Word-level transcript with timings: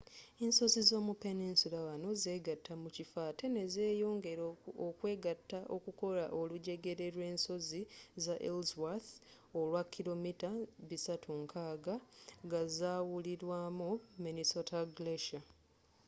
ensozi 0.45 0.81
z'omu 0.87 1.13
peninsula 1.23 1.79
wano 1.87 2.09
zegatta 2.23 2.73
mu 2.81 2.89
kifo 2.95 3.17
ate 3.29 3.45
nezeyongera 3.55 4.43
okwegatta 4.87 5.59
okukola 5.75 6.23
olujegere 6.39 7.05
lw'ensozi 7.15 7.81
za 8.23 8.35
ellsworth 8.49 9.11
olwakilometre 9.59 10.51
360 10.89 11.93
ga 12.51 12.61
zawulwamu 12.77 13.89
minnesota 14.23 14.77
glacier 14.97 15.43